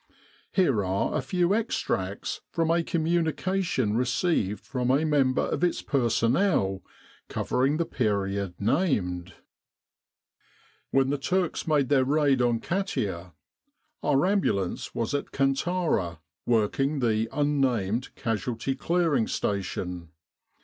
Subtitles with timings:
[0.51, 6.81] Here are a few extracts from a communication received from a member of its personnel,
[7.29, 9.35] covering the period named:
[10.89, 13.33] "When the Turks made their raid on Katia,
[14.01, 17.29] our Ambulance was at Kantara working the
[18.15, 20.09] Casualty Clearing Station.